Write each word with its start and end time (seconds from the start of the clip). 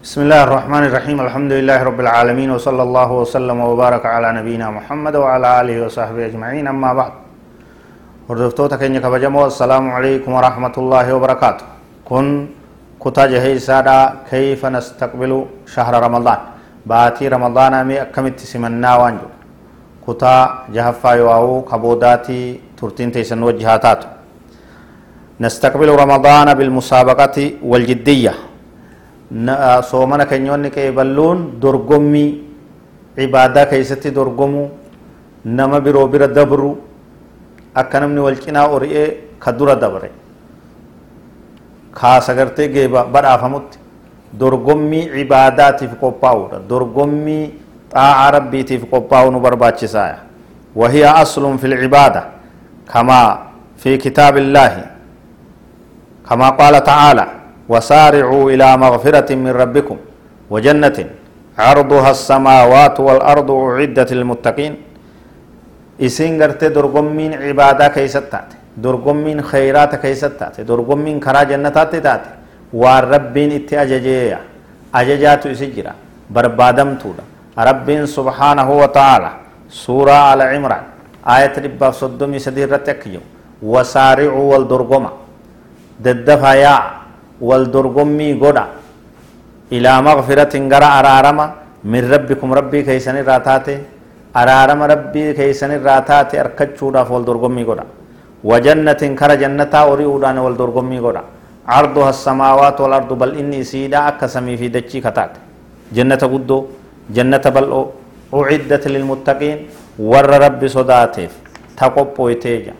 بسم 0.00 0.24
الله 0.24 0.40
الرحمن 0.48 0.82
الرحيم 0.88 1.18
الحمد 1.20 1.52
لله 1.60 1.78
رب 1.84 2.00
العالمين 2.00 2.48
وصلى 2.56 2.82
الله 2.88 3.10
وسلم 3.20 3.58
وبارك 3.60 4.00
على 4.08 4.28
نبينا 4.40 4.72
محمد 4.72 5.14
وعلى 5.20 5.48
آله 5.60 5.76
وصحبه 5.84 6.22
أجمعين 6.32 6.64
أما 6.72 6.90
بعد 6.96 7.12
وردفتو 8.24 8.64
تكيني 8.72 8.96
كبجم 9.04 9.34
والسلام 9.36 9.84
عليكم 9.96 10.30
ورحمة 10.32 10.74
الله 10.82 11.06
وبركاته 11.16 11.64
كن 12.08 12.26
كتا 12.96 13.28
سادا 13.68 14.24
كيف 14.32 14.60
نستقبل 14.76 15.32
شهر 15.74 15.92
رمضان 16.06 16.40
باتي 16.88 17.24
رمضان 17.36 17.72
أمي 17.84 17.96
أكمت 18.08 18.40
تسمن 18.40 18.72
ناوانجو 18.80 19.28
كتا 20.08 20.34
جهفا 20.74 21.10
يواو 21.20 21.68
كبوداتي 21.68 22.40
ترتين 22.80 23.12
تيسن 23.12 23.36
وجهاتات 23.48 24.00
نستقبل 25.44 25.88
رمضان 26.02 26.48
بالمسابقة 26.58 27.36
والجدية 27.70 28.34
soomana 29.90 30.26
kenyoonni 30.26 30.70
keeballuun 30.70 31.60
dorgommii 31.62 32.44
ibaadaa 33.16 33.66
keessatti 33.66 34.10
dorgomuu 34.14 34.68
nama 35.44 35.80
biroo 35.80 36.06
bira 36.08 36.28
dabru 36.28 36.78
akka 37.74 38.00
namni 38.00 38.20
wal 38.20 38.36
cinaa 38.36 38.68
ori'ee 38.68 39.38
ka 39.38 39.52
dura 39.52 39.76
dabre. 39.76 40.10
Kaasa 41.94 42.34
gartee 42.34 42.68
gee 42.68 42.88
badhaafamutti. 42.88 43.78
Dorgommii 44.40 45.10
ibaadaatiif 45.22 45.94
qophaa'uudha 46.00 46.58
dorgommii 46.68 47.44
xaa'a 47.92 48.30
rabbiitiif 48.30 48.84
qophaa'u 48.90 49.30
nu 49.30 49.40
barbaachisaa 49.40 50.14
wahiya 50.74 51.14
aslun 51.22 51.58
fil 51.58 51.74
cibaada 51.80 52.22
kamaa 52.86 53.50
fi 53.76 53.98
kitaabi 53.98 54.40
illaahi 54.40 54.82
kamaa 56.28 56.52
qaala 56.60 56.80
ta'aalaa 56.80 57.39
وسارعوا 57.72 58.44
إلى 58.52 58.68
مغفرة 58.84 59.28
من 59.44 59.52
ربكم 59.62 59.96
وجنة. 60.50 60.98
عرضها 61.58 62.10
السماوات 62.16 62.96
والأرض 63.06 63.50
أعدت 63.50 64.10
للمتقين. 64.12 64.72
إسين 66.06 66.42
غرتي 66.42 66.68
درغمين 66.76 67.32
عبادة 67.44 67.88
كيست 67.94 68.26
تاتي 68.32 68.56
درغمين 68.84 69.38
خيرات 69.50 69.92
كيست 70.02 70.32
تاتي 70.40 70.62
درغمين 70.70 71.16
كرا 71.24 71.42
جنتات 71.50 71.92
تاتي 72.06 72.32
والربين 72.72 73.50
إتي 73.58 73.74
أججيا. 73.82 74.38
أججات 74.94 75.42
إسجرا. 75.46 75.92
بربادم 76.34 76.90
تودا 77.00 77.24
ربين 77.68 78.06
سبحانه 78.06 78.68
وتعالى. 78.82 79.30
سورة 79.70 80.16
على 80.28 80.44
عمران. 80.52 80.84
آية 81.26 81.54
ربا 81.64 81.90
صدومي 81.90 82.38
سدير 82.38 82.72
رتكيو 82.72 83.20
وسارعوا 83.62 84.46
والدرغمة 84.52 85.10
ددفا 86.00 86.52
يا 86.64 86.76
والدرغمي 87.48 88.28
غدا 88.42 88.64
إلى 89.74 89.92
مغفرة 90.08 90.54
غرا 90.72 90.88
أرارما. 90.98 91.46
من 91.92 92.02
ربكم 92.12 92.48
ربي 92.58 92.78
كيسن 92.88 93.16
راتاتي. 93.30 93.76
أرارما 94.40 94.84
ربي 94.92 95.32
كيسن 95.38 95.70
راتاتي. 95.88 96.34
أركتشودا 96.42 97.02
والدرغمي 97.12 97.62
غدا 97.68 97.84
وجنة 98.50 99.02
كر 99.20 99.30
جنة 99.42 99.74
أريودان 99.92 100.36
والدرغمي 100.44 100.98
غدا 101.04 101.22
عرضها 101.74 102.10
السماوات 102.16 102.76
والأرض 102.80 103.10
بل 103.20 103.30
إني 103.40 103.60
سيدا 103.70 103.98
أكسمي 104.08 104.54
في 104.60 104.68
دجي 104.74 104.98
كتات 105.04 105.32
جنة 105.96 106.22
قدو. 106.32 106.58
جنة 107.16 107.44
بل 107.56 107.66
أعدت 108.38 108.84
للمتقين. 108.94 109.58
ور 110.10 110.30
ربي 110.44 110.68
صداتيف. 110.76 111.32
تقبو 111.78 112.28
يتيجا. 112.32 112.74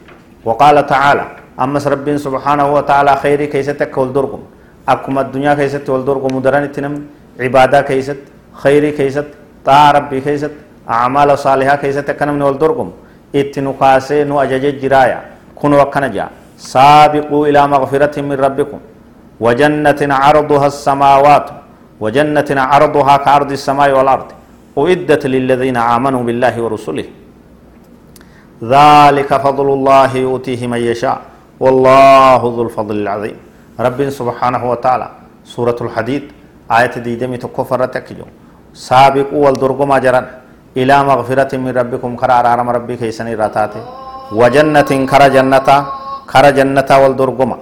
وقال 0.46 0.76
تعالى 0.86 1.26
أمس 1.64 1.84
ربين 1.92 2.18
سبحانه 2.26 2.66
وتعالى 2.76 3.12
خيري 3.22 3.46
كيستك 3.52 3.92
والدرقم. 3.98 4.42
أكما 4.88 5.20
الدنيا 5.20 5.54
كيست 5.54 5.86
والدرقم 5.92 6.36
مدران 6.36 6.62
اتنم 6.62 6.94
عبادة 7.40 7.80
كيست 7.80 8.20
خيري 8.62 8.90
كيست 8.98 9.28
طاع 9.66 9.90
ربي 9.90 10.20
كيست 10.20 10.52
أعمال 10.90 11.38
صالحة 11.38 11.76
كيست 11.76 12.10
كنم 12.10 12.42
والدرقم 12.42 12.90
إتنو 13.34 13.72
قاسي 13.80 14.24
نو 14.24 14.42
أجج 14.42 14.64
جرايا. 14.82 15.20
كنوا 15.60 15.82
وكنجا. 15.82 16.26
سابقوا 16.58 17.42
إلى 17.48 17.60
مغفرة 17.68 18.20
من 18.28 18.36
ربكم. 18.46 18.80
وجنة 19.40 20.00
عرضها 20.24 20.66
السماوات. 20.66 21.46
وجنة 22.00 22.50
عرضها 22.70 23.16
كعرض 23.16 23.50
السماء 23.52 23.90
والأرض. 23.98 24.28
أعدت 24.78 25.22
للذين 25.26 25.76
آمنوا 25.76 26.22
بالله 26.22 26.54
ورسله. 26.64 27.06
ذلك 28.74 29.30
فضل 29.44 29.68
الله 29.76 30.16
يؤتيه 30.16 30.66
من 30.66 30.80
يشاء. 30.90 31.18
والله 31.64 32.40
ذو 32.56 32.62
الفضل 32.68 32.96
العظيم. 33.04 33.36
رب 33.86 34.00
سبحانه 34.20 34.62
وتعالى 34.70 35.08
سورة 35.54 35.78
الحديد 35.86 36.24
آية 36.78 36.94
دي 37.04 37.12
دمي 37.20 37.36
تكفر 37.44 37.80
تكجو. 37.94 38.26
سابقوا 38.88 39.40
والدرقما 39.44 39.96
جران 40.04 40.26
إلى 40.80 40.96
مغفرة 41.10 41.52
من 41.64 41.72
ربكم 41.80 42.10
كرا 42.20 42.36
رارم 42.46 42.68
ربي 42.76 42.94
كيسني 43.00 43.34
راتاته 43.42 43.82
وجنة 44.40 44.90
كرا 45.10 45.28
جنة 45.36 45.68
كرا 46.32 46.50
جنة 46.58 46.90
والدرقما 47.02 47.58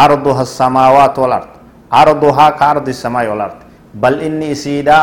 عرضها 0.00 0.42
السماوات 0.48 1.16
والأرض. 1.22 1.52
عرضها 1.98 2.46
كعرض 2.60 2.86
السماء 2.88 3.24
والأرض. 3.30 3.58
بل 4.02 4.14
إني 4.26 4.50
سيدا 4.64 4.98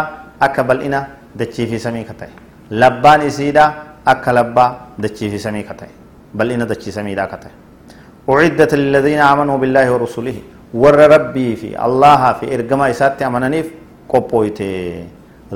أك 0.46 0.58
بل 0.70 0.78
إنا 0.88 1.00
دچي 1.40 1.64
في 1.70 1.78
سمي 1.86 2.04
كتاي. 2.10 2.32
لبان 2.82 3.22
سيدا 3.30 3.66
أك 4.08 4.26
لبا 4.38 4.66
دچي 5.04 5.26
في 5.32 5.38
سمي 5.38 5.62
كتاي. 5.70 5.92
بل 6.38 6.48
إنا 6.56 6.66
دچي 6.72 6.90
سمي 6.98 7.14
دا 7.20 7.26
كتاي. 7.32 7.54
أعدت 8.30 8.72
للذين 8.82 9.22
آمنوا 9.32 9.58
بالله 9.62 9.86
ورسوله 9.94 10.38
ور 10.82 10.96
ربي 11.16 11.50
في 11.62 11.70
الله 11.86 12.22
في 12.38 12.46
إرقما 12.56 12.86
إسات 12.94 13.22
أمننيف 13.28 13.68
قبويته 14.12 14.74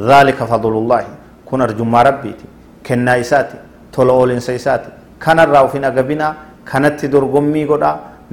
ذلك 0.09 0.39
فضل 0.51 0.73
الله. 0.81 1.03
كن 1.45 1.61
أرجما 1.61 1.99
ربي 2.01 2.31
كنا 2.85 3.13
إساتي. 3.21 3.57
تولو 3.93 4.25
إساتي 4.37 4.89
كان 5.21 5.39
الراوفين 5.45 5.85
أقبنا 5.85 6.27
كانت 6.69 6.99
درقمي 7.13 7.63
قدا. 7.69 7.91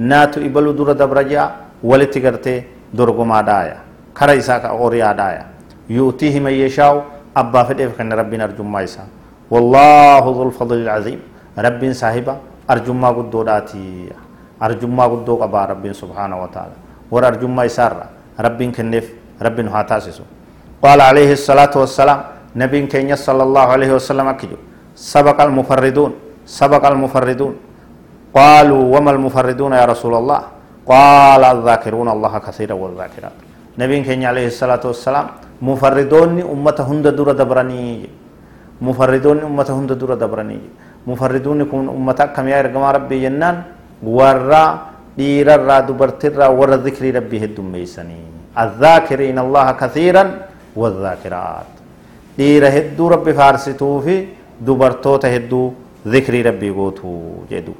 ناتو 0.09 0.41
إبلو 0.47 0.71
دور 0.77 0.89
دبرجا 0.97 1.43
ولتي 1.89 2.19
قرتي 2.25 2.55
درقما 2.97 3.41
دايا 3.49 3.77
كرا 4.17 4.33
إساك 4.41 4.65
أوريا 4.73 5.11
دايا 5.13 5.43
يؤتيه 5.89 6.35
من 6.41 6.53
يشاء 6.65 6.93
أبا 7.37 7.61
فدف 7.67 7.97
كان 7.97 8.09
ربنا 8.13 8.43
أرجما 8.49 8.83
إسا. 8.83 9.03
والله 9.53 10.23
ذو 10.35 10.43
الفضل 10.49 10.77
العظيم. 10.85 11.19
رب 11.65 11.81
صاحبا. 12.01 12.35
أرجما 12.71 13.09
قدو 13.17 13.43
داتي. 13.43 14.09
Arjummaa 14.61 15.09
guddoo 15.09 15.37
qabaa 15.41 15.65
rabbiin 15.73 15.93
subhaana 15.97 16.37
wa 16.37 16.47
ta'ala 16.47 16.75
warra 17.11 17.33
arjummaa 17.33 17.65
isaarra 17.65 18.05
rabbiin 18.37 18.71
kenneef 18.71 19.09
rabbiin 19.41 19.67
haa 19.73 19.83
taasisu. 19.83 20.23
Qaala 20.81 21.09
alayhi 21.13 21.33
الصلاة 21.37 21.73
والسلام 21.77 22.19
نبي 22.57 22.89
كينيا 22.89 23.15
صلى 23.15 23.43
الله 23.47 23.65
عليه 23.75 23.91
وسلم 24.01 24.27
أكجو 24.33 24.57
سبق 24.97 25.37
المفردون 25.37 26.11
سبق 26.45 26.83
المفردون 26.93 27.53
قالوا 28.33 28.81
وما 28.97 29.11
المفردون 29.15 29.71
يا 29.77 29.85
رسول 29.85 30.13
الله 30.19 30.41
قال 30.83 31.43
الذاكرون 31.55 32.09
الله 32.15 32.33
كثيرا 32.45 32.75
والذاكرات 32.75 33.35
نبي 33.77 33.97
كينيا 34.03 34.27
عليه 34.33 34.47
الصلاة 34.51 34.83
والسلام 34.83 35.25
مفردون 35.61 36.41
أمة 36.53 36.77
هند 36.89 37.05
دور 37.13 37.29
دبرني 37.37 37.85
مفردون 38.81 39.37
أمة 39.47 39.69
هند 39.77 39.91
دور 40.01 40.11
دبرني 40.17 40.59
مفردون 41.07 41.59
كون 41.71 41.85
أمة 41.87 42.19
كم 42.35 42.45
يا 42.51 42.59
ربي 42.67 43.17
جنان 43.21 43.55
warra 44.03 44.63
dhiirarraa 45.17 45.81
dubartirraa 45.87 46.49
warra 46.49 46.77
zikrii 46.77 47.11
rabbii 47.19 47.39
heddummeeysanii 47.45 48.27
الذاكرين 48.63 49.39
الله 49.39 49.67
كثيرا 49.81 50.23
والذاكرات 50.75 51.71
dhiira 52.37 52.69
hedduu 52.75 53.09
rabbi 53.15 53.33
faarsituu 53.33 54.01
fi 54.05 54.15
dubartoota 54.59 55.27
hedduu 55.27 55.73
zikrii 56.13 56.43
rabbii 56.43 56.71
gootu 56.79 57.11
jedhu 57.51 57.75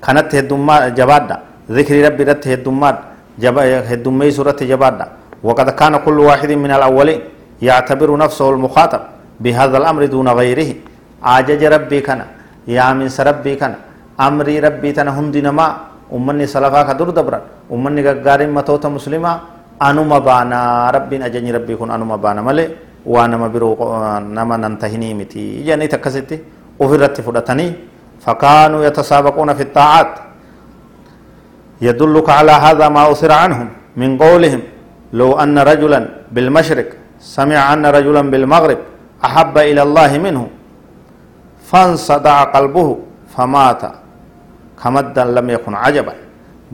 kanatti 0.00 0.36
heddummaa 0.40 0.90
jabaadha 0.90 1.36
zikrii 1.70 2.02
rabbii 2.06 2.24
irratti 2.26 2.48
heddummaadha 2.54 3.62
heddummeessu 3.90 4.42
irratti 4.42 4.66
jabaadha 4.74 5.06
وقد 5.46 5.70
كان 5.70 5.96
كل 5.96 6.18
واحد 6.20 6.50
من 6.52 6.70
الأولين 6.70 7.20
يعتبر 7.62 8.08
نفسه 8.16 8.50
المخاطب 8.50 9.00
بهذا 9.40 9.76
الأمر 9.78 10.02
دون 10.06 10.28
غيره 10.28 10.70
عاجج 11.22 11.62
ربي 11.64 12.00
كان 12.00 12.20
يا 12.66 12.92
من 12.98 13.06
ربي 13.06 13.54
كان 13.60 13.74
أمري 14.20 14.56
ربي 14.66 14.90
تنا 14.96 15.12
هم 15.18 15.28
دينما 15.34 15.66
أمني 16.16 16.46
سلفا 16.46 16.82
كدور 16.88 17.10
دبران 17.16 17.42
أمني 17.74 18.00
كعارم 18.24 18.50
متوتا 18.56 18.88
مسلما 18.88 19.32
أنو 19.82 20.02
ما 20.08 20.18
بانا. 20.18 20.60
ربي 20.96 21.16
نجني 21.22 21.50
ربي 21.56 21.76
كون 21.76 21.90
أنو 21.92 22.04
ما 22.04 22.16
بانا. 22.16 22.40
ملء 22.48 22.68
وأنا 23.12 23.36
ما 23.36 23.48
برو 23.52 23.76
نما 24.36 24.56
ننتهيني 24.56 25.14
متي. 25.18 25.44
يعني 25.68 25.86
تكسيتي. 25.92 26.36
أفرت 26.80 27.20
فدتني. 27.26 27.68
فكانوا 28.24 28.80
يتسابقون 28.88 29.50
في 29.58 29.62
الطاعات. 29.68 30.12
يدلك 31.86 32.28
على 32.38 32.54
هذا 32.64 32.86
ما 32.88 33.02
أثر 33.12 33.32
عنهم 33.32 33.68
من 34.00 34.10
قولهم. 34.18 34.62
لو 35.12 35.30
أن 35.42 35.56
رجلا 35.70 36.00
بالمشرق 36.34 36.88
سمع 37.20 37.60
أن 37.72 37.84
رجلا 37.86 38.22
بالمغرب 38.32 38.78
أحب 39.26 39.54
إلى 39.70 39.82
الله 39.86 40.10
منه 40.18 40.42
فانصدع 41.68 42.36
قلبه 42.54 42.88
فمات. 43.34 43.82
كمدا 44.82 45.24
لم 45.36 45.46
يكن 45.50 45.74
عجبا 45.74 46.14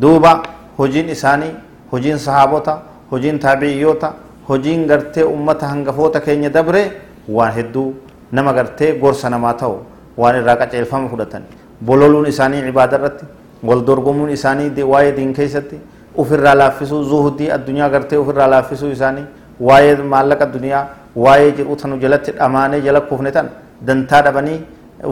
دوبا 0.03 0.33
هجين 0.81 1.07
إساني 1.15 1.51
هجين 1.93 2.17
صحابوتا 2.27 2.75
hojiin 3.13 3.39
taabiciyyoota 3.39 4.13
hojiin 4.49 4.87
gartee 4.91 5.25
ummata 5.25 5.67
hangafoota 5.69 6.21
keenya 6.21 6.51
dabre 6.55 6.83
waan 7.29 7.53
hedduu 7.57 7.95
nama 8.33 8.53
gartee 8.59 8.93
gorsa 9.03 9.31
namaa 9.35 9.53
ta'u 9.63 9.75
waan 10.23 10.37
irraa 10.39 10.57
qaceelfama 10.63 11.09
fudhatan 11.13 11.43
bololuun 11.91 12.27
isaanii 12.33 12.63
cibaada 12.69 12.97
irratti 13.01 13.27
wal 13.71 13.83
dorgomuun 13.89 14.31
isaanii 14.37 14.83
waa'ee 14.93 15.13
diin 15.19 15.35
keessatti 15.39 15.81
ofirraa 16.25 16.55
laaffisuu 16.61 17.03
zuhudii 17.13 17.51
addunyaa 17.57 17.91
gartee 17.97 18.19
ofirraa 18.23 18.49
laaffisuu 18.55 18.91
isaanii 18.97 19.27
waa'ee 19.69 19.95
maallaqa 20.15 20.45
addunyaa 20.49 20.83
waa'ee 21.27 21.53
jedhu 21.59 21.77
tanu 21.83 22.01
jalatti 22.07 22.33
dhamaanee 22.39 22.81
jala 22.87 23.01
kufne 23.13 23.33
tan 23.37 23.51
dantaa 23.91 24.23
dhabanii 24.29 24.59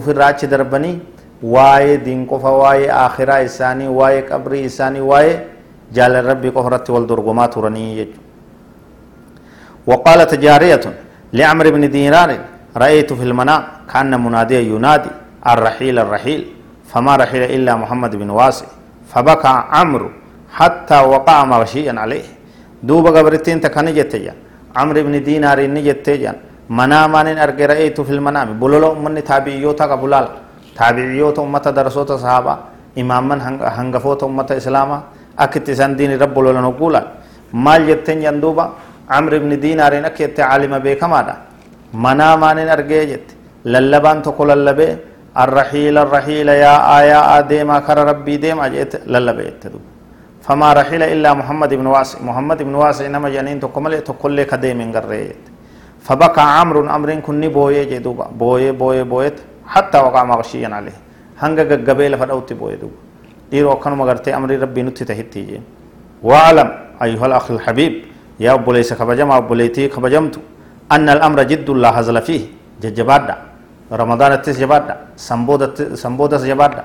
ofirraa 0.01 0.31
achi 0.37 0.47
darbanii 0.55 0.97
waa'ee 1.43 1.99
diin 2.05 2.27
qofa 2.27 2.51
waa'ee 2.51 2.91
akhiraa 2.91 3.41
isaanii 3.49 3.89
waa'ee 3.89 4.23
qabrii 4.23 4.65
isaanii 4.65 5.01
waa'ee 5.01 5.37
jaalala 5.93 6.29
rabbii 6.35 6.51
qofa 6.53 6.81
wal 6.93 7.07
dorgomaa 7.07 7.49
turanii 7.49 8.09
لعمر 11.33 11.67
بن 11.71 11.91
دينار 11.91 12.31
رأيت 12.77 13.11
في 13.13 13.23
المنام 13.31 13.63
كأن 13.93 14.13
مناديا 14.25 14.61
ينادي 14.61 15.11
الرحيل 15.53 15.99
الرحيل 15.99 16.41
فما 16.91 17.17
رحيل 17.23 17.43
إلا 17.57 17.73
محمد 17.83 18.13
بن 18.17 18.31
واسع 18.31 18.67
فبكى 19.13 19.55
عمرو 19.77 20.11
حتى 20.59 20.99
وقع 21.15 21.37
مغشيا 21.45 21.95
عليه 22.03 22.27
دوب 22.83 23.07
قبرتين 23.17 23.61
تكني 23.65 23.93
جتيا 23.99 24.35
عمرو 24.77 25.01
بن 25.07 25.15
دينار 25.29 25.59
نجتيا 25.77 26.33
مناما 26.79 27.21
أرجع 27.45 27.67
رأيت 27.67 27.99
في 28.07 28.13
المنام 28.17 28.49
بلولو 28.61 28.95
من 29.05 29.15
تابعيوتا 29.31 29.85
قبلال 29.93 30.27
تابعيوتا 30.81 31.43
أمة 31.47 31.67
درسوتا 31.79 32.17
صحابة 32.25 32.55
إماما 33.01 33.37
هنغفوتا 33.77 34.25
أمة 34.31 34.51
إسلاما 34.61 34.99
أكت 35.45 35.67
سن 35.81 35.93
دين 35.99 36.13
رب 36.23 36.35
بلولا 36.35 36.61
نقولا 36.67 37.03
مال 37.65 37.81
جتين 37.89 38.19
يندوبا 38.27 38.65
عمرو 39.15 39.37
بن 39.43 39.53
دينار 39.65 39.93
أكت 40.09 40.39
عالم 40.49 40.75
بكما 40.85 41.21
مناما 42.05 42.49
أرجع 42.75 43.03
جت. 43.11 43.29
للبان 43.73 44.19
تقول 44.27 44.49
للبه 44.49 44.91
الرحيل 45.43 45.97
الرحيل 46.05 46.49
يا 46.65 46.75
آيا 46.99 47.41
ديما 47.51 47.77
كر 47.87 47.99
ربي 48.11 48.35
ديما 48.45 48.65
جئت 48.75 48.93
للبيت 49.13 49.63
فما 50.47 50.69
رحيل 50.79 51.03
إلا 51.15 51.31
محمد 51.41 51.71
بن 51.81 51.87
واسع. 51.95 52.19
محمد 52.29 52.59
بن 52.69 52.75
واسع 52.83 53.03
إنما 53.11 53.29
جنين 53.35 53.61
تكمل 53.65 53.93
تكل 54.09 54.39
كديم 54.51 54.81
غريت 54.97 55.43
فبكى 56.07 56.45
عمرو 56.57 56.81
أمر 56.97 57.11
كني 57.27 57.49
بوي 57.57 57.85
جدوبا. 57.91 58.27
بوي 58.41 58.73
بوي 58.81 59.03
بويت. 59.13 59.39
حتى 59.75 59.99
وقع 60.07 60.23
مغشيا 60.33 60.69
عليه. 60.79 60.97
هنگا 61.43 61.65
قبيل 61.89 62.13
فدوت 62.21 62.51
بوي 62.61 62.77
دوبا 62.81 62.99
ديرو 63.51 63.75
كانوا 63.83 63.99
مغرتي 64.03 64.31
أمر 64.37 64.51
ربي 64.65 64.83
نتي 64.87 65.05
تهتي 65.09 65.61
واعلم 66.29 66.69
أيها 67.05 67.27
الأخ 67.27 67.47
الحبيب 67.57 67.95
يا 68.45 68.51
أبو 68.59 68.71
ليس 68.77 68.91
خبجم 69.01 69.31
أبو 69.31 69.55
ليتي 69.61 69.89
خبجمت 69.95 70.35
أن 70.95 71.07
الأمر 71.17 71.39
جد 71.51 71.69
الله 71.75 71.91
هزل 71.99 72.17
فيه 72.27 72.43
ججبادا 72.83 73.37
رمضان 74.01 74.31
التس 74.37 74.57
جبادا 74.63 74.95
سنبودا 76.03 76.37
جبادا 76.51 76.83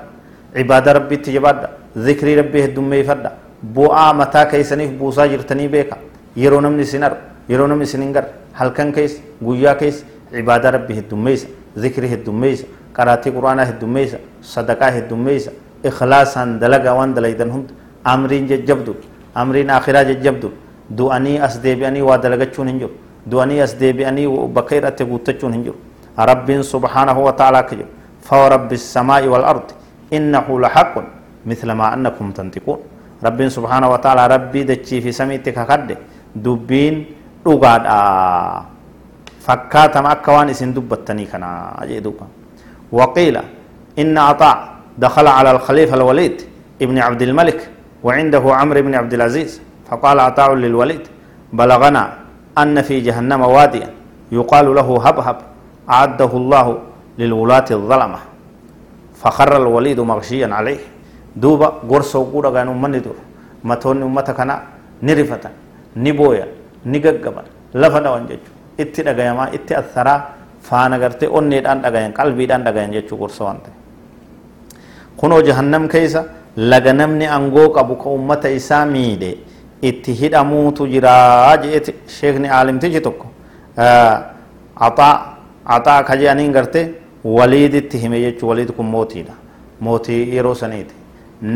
عبادة 0.58 0.90
ربي 0.96 1.16
تجبادا 1.24 1.68
ذكري 2.06 2.32
ربي 2.40 2.58
هدومي 2.64 3.02
فدا 3.08 3.32
bu'aa 3.74 4.12
mataa 4.12 4.46
keessaniif 4.46 4.90
buusaa 4.98 5.28
jirtanii 5.28 5.68
beeka 5.68 5.96
yeroo 6.36 6.60
namni 6.60 6.82
isin 6.82 7.02
argu 7.08 7.20
yeroo 7.48 7.66
namni 7.66 7.84
isin 7.88 8.02
hin 8.02 8.12
sadaqaa 14.42 14.90
heddummeessa 14.90 15.50
ikhlaasaan 15.84 16.58
dalagaa 16.60 16.94
waan 16.94 17.14
dalaydan 17.14 17.50
hunda 17.50 17.74
amriin 18.04 18.48
jajjabdu 18.48 18.96
amriin 19.34 19.70
akhiraa 19.70 20.04
jajjabdu 20.04 20.52
du'anii 20.90 21.38
as 21.38 21.60
deebi'anii 21.62 22.02
waa 22.02 22.18
dalagachuun 22.18 22.68
hin 22.68 22.78
jiru 22.78 22.94
du'anii 23.30 23.60
as 23.60 23.76
deebi'anii 23.80 24.26
bakka 24.48 24.76
irratti 24.76 25.04
guuttachuun 25.04 25.52
hin 25.52 25.62
jiru 25.68 25.76
rabbiin 26.16 26.62
subhaanahu 26.62 27.24
wa 27.24 27.32
ta'ala 27.32 27.58
akka 27.58 27.76
jedhu 27.76 27.96
فورب 28.26 28.70
السماء 28.72 29.22
والأرض 29.32 29.66
إنه 30.16 30.46
لحق 30.64 30.94
مثل 31.46 31.68
ما 31.78 31.94
أنكم 31.94 32.26
تنطقون 32.38 32.78
ربين 33.26 33.48
سبحانه 33.56 33.88
وتعالى 33.94 34.22
ربي 34.34 34.60
دچي 34.70 34.96
في 35.04 35.10
سميتك 35.14 35.54
ككد 35.54 35.88
دبين 36.34 36.94
فكاتم 39.46 40.06
اكوان 40.06 40.48
إسن 40.50 40.70
دبتني 40.76 41.24
كنا 41.30 41.50
اجدوكا 41.82 42.26
وقيل 42.92 43.36
إن 43.98 44.18
عطاء 44.18 44.56
دخل 44.98 45.26
على 45.26 45.50
الخليفة 45.50 45.94
الوليد 45.94 46.36
ابن 46.82 46.96
عبد 46.98 47.22
الملك 47.22 47.60
وعنده 48.04 48.42
عمرو 48.58 48.82
بن 48.82 48.94
عبد 48.94 49.14
العزيز 49.14 49.60
فقال 49.90 50.20
عطاء 50.20 50.54
للوليد 50.54 51.04
بلغنا 51.52 52.02
أن 52.58 52.82
في 52.82 53.00
جهنم 53.00 53.40
واديا 53.40 53.88
يقال 54.32 54.74
له 54.74 54.88
هبهب 55.06 55.36
أعده 55.90 56.32
الله 56.40 56.66
للولاة 57.18 57.64
الظلمة. 57.70 58.18
فخر 59.22 59.56
الوليد 59.56 60.00
مغشيا 60.00 60.48
عليه. 60.54 60.78
duuba 61.36 61.68
gorsa 61.84 62.16
oguu 62.18 62.40
dhagaan 62.42 62.68
ummanni 62.72 63.00
dur 63.04 63.16
matoonni 63.62 64.04
ummata 64.08 64.32
kana 64.32 64.54
ni 65.04 65.12
rifatan 65.14 65.52
ni 65.96 66.12
booyan 66.16 66.48
ni 66.84 66.98
itti 68.84 69.02
dhagayamaa 69.08 69.48
itti 69.58 69.74
atharaa 69.82 70.20
faana 70.68 70.98
gartee 70.98 71.28
onneedhaan 71.38 71.82
dhagayan 71.84 72.12
qalbiidhaan 72.18 72.64
dhagayan 72.66 72.92
jechuu 72.96 73.18
gorsa 73.22 73.44
waan 73.44 73.58
ta'e 73.64 73.74
kunoo 75.20 75.42
jahannam 75.48 75.88
keessa 75.94 76.24
laga 76.72 76.92
namni 76.92 77.26
angoo 77.38 77.68
qabu 77.76 77.96
ka 78.02 78.08
ummata 78.18 78.48
isaa 78.58 78.84
miidhe 78.94 79.30
itti 79.90 80.12
hidhamuutu 80.20 80.86
jiraa 80.92 81.56
jeeti 81.64 81.94
sheekni 82.18 82.48
aalimtichi 82.58 83.00
tokko 83.06 83.26
axaa 84.86 85.14
axaa 85.76 86.02
ka 86.08 86.16
je'aniin 86.20 86.52
gartee 86.52 86.86
waliiditti 87.36 87.98
hime 88.02 88.20
jechuu 88.24 88.48
waliid 88.48 88.70
kun 88.76 88.86
mootiidha 88.94 89.34
mootii 89.80 90.20
yeroo 90.36 90.54
saniiti 90.54 90.94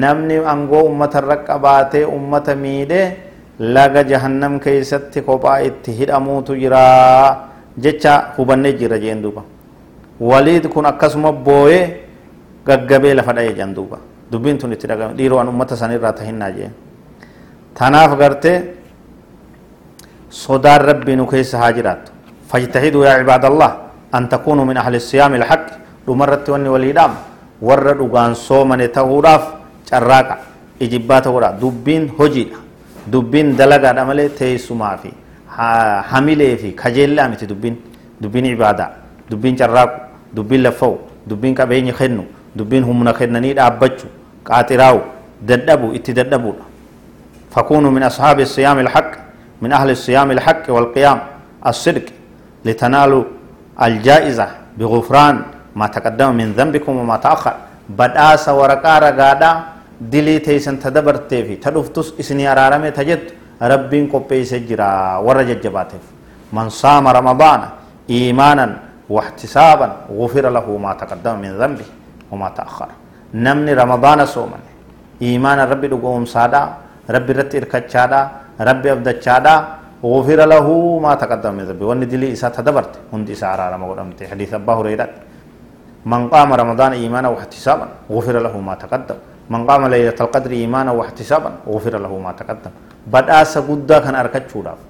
namni 0.05 0.37
angoo 0.53 0.83
ummatarra 0.91 1.37
qabaatee 1.49 2.05
ummata 2.17 2.55
miidhee 2.65 3.07
laga 3.61 4.03
jahannam 4.09 4.57
keessatti 4.61 5.21
kophaa 5.23 5.61
itti 5.69 5.93
hidhamuutu 5.93 6.57
jira 6.57 6.81
jecha 7.77 8.33
hubannee 8.37 8.73
jira 8.73 8.97
jeen 8.99 9.21
duuba 9.23 9.45
waliid 10.21 10.69
kun 10.73 10.87
akkasuma 10.89 11.33
booyee 11.33 12.01
gaggabee 12.65 13.15
lafa 13.15 13.33
dha'ee 13.37 13.53
jan 13.55 13.75
duuba 13.77 13.99
dubbiin 14.33 14.57
tun 14.59 14.73
itti 14.73 14.87
dhagame 14.89 15.13
dhiiroo 15.15 15.39
an 15.41 15.49
ummata 15.53 15.77
sanirraa 15.77 16.13
tahinnaa 16.13 16.51
jeen 16.57 16.73
tanaaf 17.77 18.17
gartee 18.19 18.57
sodaan 20.31 20.81
rabbii 20.81 21.17
nu 21.17 21.27
keessa 21.27 21.59
haa 21.59 21.73
jiraattu 21.73 22.13
fajtahiduu 22.49 23.05
yaa 23.05 23.19
cibaadallah 23.21 23.71
an 24.13 24.29
takuunuu 24.29 24.65
min 24.65 24.77
ahli 24.77 25.01
siyaami 25.01 25.37
ilhaqi 25.37 25.75
dhumarratti 26.07 26.51
wanni 26.51 26.69
waliidhaam 26.69 27.13
warra 27.61 27.93
dhugaan 27.95 28.35
soomane 28.35 28.89
ta'uudhaaf 28.89 29.45
carraaqa 29.91 30.37
ijibbaata 30.81 31.31
godha 31.31 31.53
dubbiin 31.61 32.09
hojiidha 32.19 32.70
dubbiin 33.13 33.57
dalagaadha 33.57 34.05
malee 34.05 34.29
teessumaa 34.29 34.97
fi 35.03 35.11
hamilee 36.11 36.57
fi 36.57 36.73
kajeellaa 36.73 37.29
miti 37.29 37.47
dubbiin 37.47 37.77
dubbiin 38.23 38.47
ibaadaa 38.55 38.91
dubbiin 39.31 39.57
carraaqu 39.57 40.01
dubbiin 40.37 40.63
laffa'u 40.63 40.99
dubbiin 41.29 41.55
qabeenya 41.55 41.93
kennu 41.93 42.25
dubbiin 42.59 42.85
humna 42.85 43.13
kennanii 43.13 43.55
dhaabbachuu 43.55 44.11
qaaxiraa'u 44.45 45.01
dadhabu 45.43 45.95
itti 45.95 46.13
dadhabuudha 46.15 46.71
فكونوا 47.51 47.91
من 47.91 48.03
أصحاب 48.03 48.41
الصيام 48.41 48.79
الحق 48.79 49.11
من 49.63 49.73
أهل 49.73 49.91
الصيام 49.91 50.31
الحق 50.31 50.71
والقيام 50.71 51.19
الصدق 51.67 52.07
لتنالوا 52.65 53.25
الجائزة 53.83 54.49
بغفران 54.79 55.43
ما 55.77 55.87
تقدم 55.87 56.35
من 56.35 56.53
ذنبكم 56.53 56.97
وما 56.97 57.17
تأخر 57.17 57.55
بدأس 57.89 58.49
ورقا 58.49 58.99
رقادا 58.99 59.53
dilii 60.01 60.41
teeysan 60.41 60.79
ta 60.79 60.91
dabartee 60.91 61.45
fi 61.45 61.57
ta 61.57 61.71
dhuftus 61.71 62.15
isinii 62.19 62.47
araarame 62.47 62.93
ta 62.93 63.05
jettu 63.05 63.35
rabbiin 63.61 64.09
qopheeyse 64.09 64.61
jira 64.67 65.21
warra 65.21 65.45
jajjabaateef 65.45 66.05
man 66.53 66.71
saama 66.71 67.13
ramadaana 67.13 67.69
iimaanan 68.09 68.73
واحتسابا 69.11 70.15
غفر 70.15 70.45
له 70.55 70.67
ما 70.79 70.95
تقدم 70.95 71.43
من 71.43 71.59
ذنبه 71.59 71.89
وما 72.31 72.49
تأخر۔ 72.55 72.89
نمني 73.35 73.75
رمضان 73.75 74.23
صومن 74.23 74.63
إيمان 75.19 75.59
ربي 75.67 75.91
دقوم 75.91 76.31
سادا 76.31 76.63
ربي 77.11 77.33
رت 77.33 77.53
إركتشادا 77.59 78.21
ربي 78.69 78.89
أبدتشادا 78.95 79.55
غفر 79.99 80.41
له 80.47 80.67
ما 81.03 81.13
تقدم 81.19 81.53
من 81.59 81.65
ذنبه 81.69 81.85
وان 81.91 82.07
دلي 82.07 82.39
إسا 82.39 82.55
تدبرت 82.55 83.11
هندي 83.11 83.35
سارا 83.35 83.75
رمى 83.75 83.87
قدمت 83.91 84.21
حديث 84.31 84.51
أبا 84.63 84.73
هريرة 84.79 85.07
من 86.07 86.31
قام 86.31 86.51
رمضان 86.63 86.93
إيمانا 87.03 87.29
واحتسابا 87.35 87.87
غفر 88.15 88.35
له 88.47 88.55
ما 88.63 88.75
تقدم۔ 88.79 89.19
من 89.53 89.61
قام 89.69 89.83
ليلة 89.95 90.19
القدر 90.25 90.51
إيمانا 90.63 90.91
واحتسابا 90.99 91.51
غفر 91.73 91.95
له 92.05 92.13
ما 92.25 92.33
تقدم 92.41 92.73
بدأس 93.15 93.53
قدا 93.69 93.99
كان 94.05 94.15
أركت 94.23 94.45
شوراف 94.53 94.81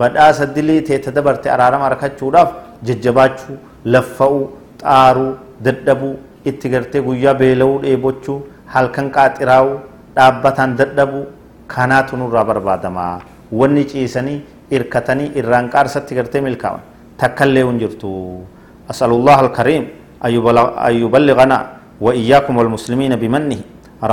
بدأس 0.00 0.38
دلي 0.56 0.76
تتدبر 0.88 1.34
تأرارم 1.44 1.82
أركت 1.88 2.12
شوراف 2.20 2.48
ججباتشو 2.86 3.52
لفأو 3.92 4.34
طارو 4.82 5.28
ددبو 5.64 6.10
اتغرتي 6.48 6.98
قويا 7.06 7.32
بيلو 7.40 7.70
إيبوچو 7.88 8.36
halkan 8.74 9.06
qaaxiraa'u 9.14 9.70
dhaabbataan 10.16 10.70
dadhabu 10.80 11.20
kanaatu 11.74 12.16
nurraa 12.20 12.42
barbaadama 12.48 13.04
wanni 13.60 13.84
ciisanii 13.90 14.38
irkatanii 14.76 15.28
irraan 15.40 15.66
qaarsatti 15.74 16.16
gartee 16.18 16.42
milkaa'an 16.46 16.82
takkallee 17.20 17.64
hin 17.68 17.78
jirtu 17.82 18.10
asalullah 18.92 19.36
alkariim 19.44 19.84
an 20.26 20.92
yuballigana 21.02 21.58
وإياكم 22.00 22.54
والمسلمين 22.58 23.12
بمنه 23.22 23.60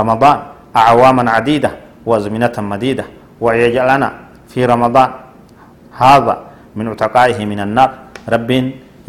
رمضان. 0.00 0.38
أعواما 0.76 1.24
عديدة 1.36 1.70
وأزمنة 2.08 2.56
مديدة. 2.72 3.04
ويجعلنا 3.44 4.08
في 4.48 4.60
رمضان. 4.72 5.10
هذا 6.02 6.34
من 6.76 6.84
عتقائه 6.92 7.38
من 7.52 7.60
النار. 7.66 7.90
رب 8.34 8.50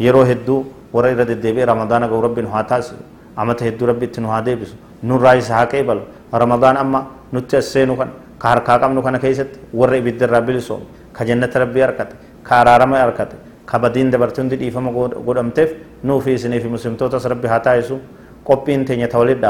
يروه 0.00 0.30
الدو. 0.38 0.58
ورا 0.94 1.10
الدبي 1.10 1.64
رمضان 1.64 2.02
قو 2.06 2.20
رب 2.26 2.38
هاتاس 2.38 2.94
أمت 3.34 3.60
هدو 3.66 3.82
رب 3.90 4.02
تنها 4.14 4.40
ديبس 4.46 4.70
نور 5.02 5.20
رايس 5.26 5.50
هاكيبل 5.50 5.98
رمضان 6.42 6.74
أما 6.82 7.00
نتسينو 7.34 7.94
كان 7.98 8.10
كهركا 8.42 8.74
قمنو 8.78 9.02
كان 9.02 9.16
كيست. 9.18 9.74
ورا 9.74 9.98
إبد 9.98 10.22
رب 10.22 10.48
لسوم 10.54 10.82
كجنة 11.16 11.50
ربي 11.62 11.80
أركت 11.84 12.10
كارارم 12.46 12.92
أركت 12.94 13.30
كبدين 13.70 14.10
دبرتون 14.12 14.46
دي 14.50 14.68
إفهم 14.68 14.86
قدمتف 15.26 15.70
نو 16.06 16.22
في 16.24 16.38
سنة 16.38 16.58
في 16.62 16.68
مسلم 16.74 16.94
توتس 16.94 17.26
ربي 17.26 17.48
هاتايسو. 17.48 17.98
qophiin 18.44 18.84
teenya 18.84 19.08
ta 19.08 19.18
walit 19.18 19.40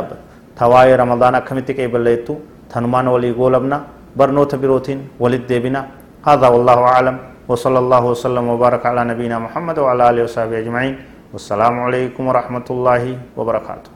تواي 0.61 0.91
رمضان 1.03 1.35
أكملت 1.41 1.69
كي 1.79 1.87
بلعتو 1.95 2.35
ثنمان 2.73 3.07
ولي 3.15 3.31
غولبنا 3.39 3.79
برنوت 4.19 4.53
بروتين 4.63 4.99
ولد 5.23 5.43
ديبنا 5.51 5.81
هذا 6.29 6.47
والله 6.55 6.79
أعلم 6.93 7.17
وصلى 7.51 7.79
الله 7.85 8.03
وسلم 8.13 8.45
وبارك 8.53 8.83
على 8.91 9.03
نبينا 9.11 9.37
محمد 9.47 9.77
وعلى 9.85 10.03
آله 10.11 10.23
وصحبه 10.27 10.57
أجمعين 10.63 10.95
والسلام 11.33 11.75
عليكم 11.87 12.23
ورحمة 12.31 12.67
الله 12.75 13.03
وبركاته 13.39 13.94